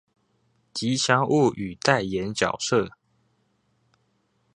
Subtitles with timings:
[0.73, 2.89] 吉祥物與代言角色